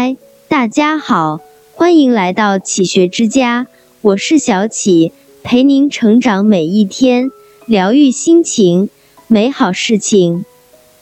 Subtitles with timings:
[0.00, 0.16] 嗨，
[0.46, 1.40] 大家好，
[1.74, 3.66] 欢迎来到启学之家，
[4.00, 5.10] 我是小启，
[5.42, 7.32] 陪您成长每一天，
[7.66, 8.90] 疗愈心情，
[9.26, 10.44] 美好事情。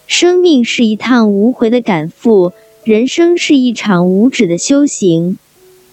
[0.06, 2.53] 生命是一趟无回的赶赴，
[2.85, 5.37] 人生是一场无止的修行。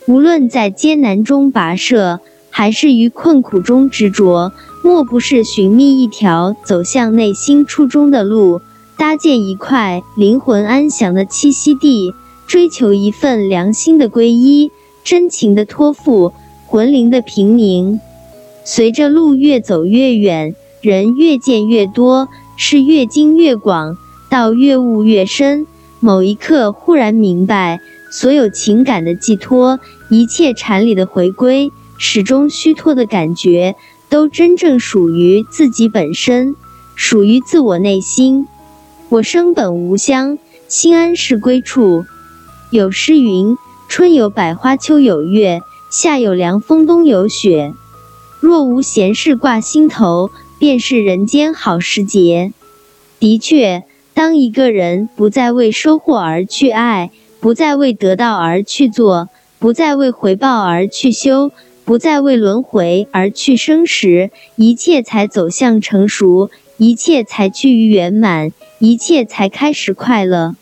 [0.08, 8.62] 无论在艰难中跋涉，还是于困苦中执着，莫不是寻觅一条走向内心初衷的路，
[8.98, 12.14] 搭建一块灵魂安详的栖息地。
[12.54, 14.70] 追求一份良心的皈依，
[15.04, 16.34] 真情的托付，
[16.68, 18.00] 魂灵的平宁。
[18.64, 23.98] 随着路越走越远，人越见越多，事越经越广，
[24.30, 25.66] 道越悟越深。
[26.00, 27.80] 某一刻，忽然明白，
[28.12, 29.80] 所有情感的寄托，
[30.12, 33.76] 一切禅理的回归，始终虚脱的感觉，
[34.10, 36.56] 都真正属于自己本身，
[36.94, 38.46] 属于自我内心。
[39.10, 42.06] 我生本无乡，心安是归处。
[42.74, 43.56] 有诗云
[43.88, 47.72] ：“春有百花，秋有月，夏有凉风，冬有雪。
[48.40, 52.52] 若无闲事挂心头，便是人间好时节。”
[53.22, 53.84] 的确，
[54.16, 61.52] 当一个人不再为收获而去爱，不再为得到而去做，不再为回报而去修，
[61.86, 70.56] 不再为轮回而去生时，一切才走向成熟，一切才趋于圆满，一切才开始快乐。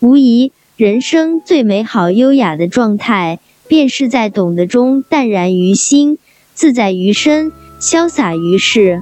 [0.00, 0.50] 无疑。
[0.76, 6.18] 人生最美好、优雅的状态，便是在懂得中淡然于心，
[6.52, 9.00] 自在于身，潇洒于世。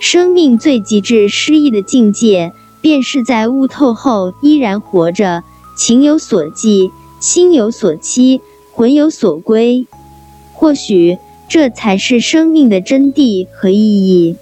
[0.00, 5.44] 生命最极致诗意的境界，便是在悟透后依然活着，
[5.76, 8.40] 情有所寄，心有所期，
[8.72, 9.86] 魂有所归。
[10.54, 11.18] 或许
[11.50, 14.36] 这才是生命的真谛和意义。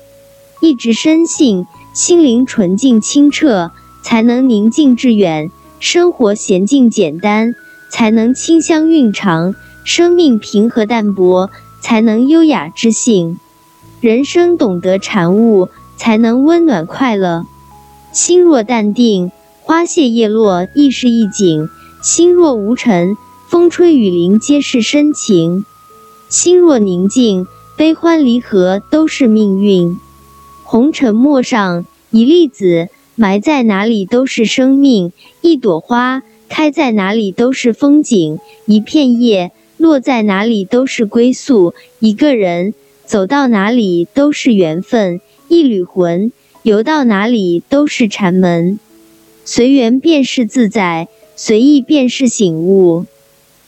[0.61, 3.73] 一直深信，心灵纯净清澈，
[4.05, 5.51] 才能宁静致远。
[5.83, 7.57] 生活娴静简单，
[7.91, 9.53] 才能清香蕴长；
[9.83, 13.35] 生命平和淡泊，才能优雅知性；
[14.01, 17.45] 人生懂得禅悟，才能温暖快乐。
[18.13, 21.69] 心若淡定，花谢叶落亦是一景；
[22.01, 23.17] 心若无尘，
[23.49, 25.65] 风吹雨淋皆是深情；
[26.29, 29.99] 心若宁静，悲欢离合都是命运。
[30.63, 32.89] 红尘陌上一粒子。
[33.23, 35.13] 埋在哪里都是生命，
[35.43, 42.75] 一朵花开在哪里都是风景，一片叶落在哪里都是归宿，一个人
[43.07, 46.33] 走到哪里都是缘分，一缕魂
[46.65, 48.81] 游到哪里都是禅门。
[49.45, 51.07] 随缘便是自在，
[51.37, 53.07] 随意便是醒悟。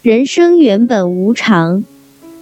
[0.02, 1.84] 人生原本无常，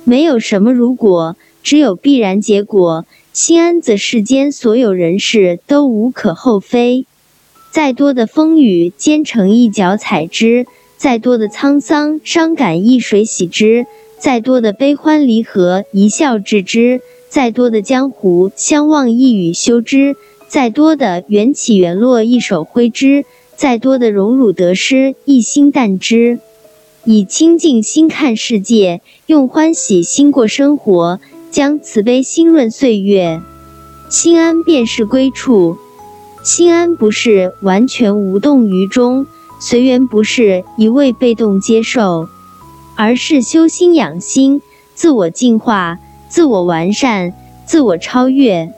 [0.05, 3.05] 没有什么如果，只有必然结果。
[3.32, 7.06] 心安，则世间所有人事都无可厚非。
[7.70, 10.66] 再多的风雨，兼程一脚踩之；
[10.98, 13.87] 再多的沧桑伤感，一水洗之；
[14.19, 17.00] 再多的悲欢离合，一笑置之；
[17.31, 20.14] 再多的江湖相望，一语休之；
[20.47, 23.25] 再多的缘起缘落，一手挥之；
[23.56, 26.38] 再多的荣辱得失，一心淡之。
[27.06, 31.19] 以清净心看世界，用欢喜心过生活。
[31.53, 33.43] 将慈悲心润岁月，
[34.09, 35.77] 心安便是归处。
[36.43, 39.27] 心安不是完全无动于衷，
[39.61, 42.27] 随缘不是一味被动接受，
[42.97, 44.62] 而是修心养心，
[44.95, 45.99] 自我净化，
[46.31, 47.35] 自我完善，
[47.67, 48.73] 自我超越。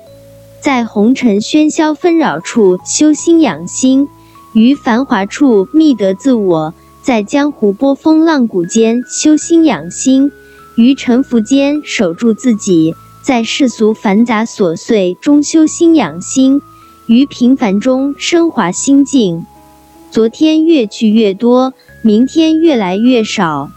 [0.61, 2.81] 在红尘喧嚣纷扰处。
[2.85, 4.09] 修心养心，
[4.53, 5.69] 于繁华处。
[5.73, 9.05] 觅得自我；在江湖波峰浪谷间。
[9.09, 10.33] 修心养心。
[10.77, 16.61] 于沉浮间守住自己，在世俗繁杂琐碎中修心养心，
[17.07, 19.47] 于平凡中升华心境。
[20.11, 23.71] 昨天越去越多，明天越来越少。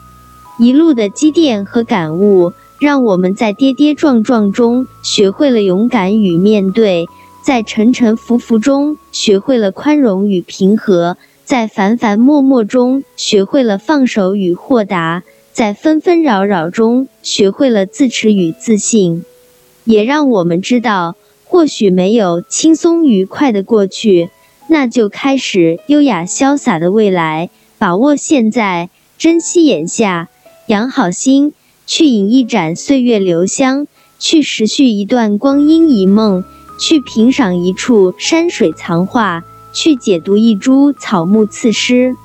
[0.58, 7.08] 一路的积淀和感悟，让我们在跌跌撞撞中学会了勇敢与面对，
[7.44, 11.16] 在沉沉浮浮中学会了宽容与平和，
[11.46, 15.22] 在繁繁默默中学会了放手与豁达。
[15.58, 19.26] 在纷纷扰扰中学会了自持与自信，
[19.86, 21.16] 也让我们知道，
[21.46, 24.30] 或许没有轻松愉快的过去，
[24.68, 27.50] 那就开始优雅潇洒的未来。
[27.80, 30.30] 把握现在，珍惜眼下，
[30.68, 31.54] 养好心，
[31.88, 33.88] 去饮一盏岁月留香，
[34.20, 36.44] 去拾续一段光阴一梦，
[36.80, 39.44] 去品赏一处山水藏画，
[39.74, 42.16] 去解读一株草木刺诗。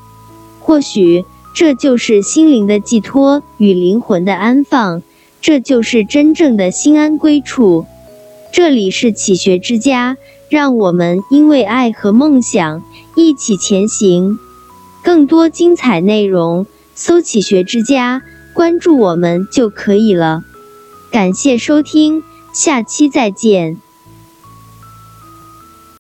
[0.61, 1.25] 或许。
[1.55, 5.03] 这就是心灵的寄托与灵魂的安放，
[5.41, 7.87] 这就是真正的心安归处。
[8.53, 10.17] 这里是启学之家，
[10.49, 12.83] 让我们因为爱和梦想
[13.17, 14.39] 一起前行。
[15.03, 18.23] 更多精彩内容，搜“启学之家”，
[18.55, 20.45] 关注我们就可以了。
[21.11, 22.23] 感谢收听，
[22.55, 23.79] 下期再见。